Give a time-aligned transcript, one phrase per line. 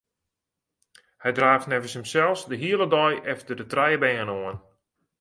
[1.23, 4.57] Hy draaft neffens himsels de hiele dei efter de trije bern oan.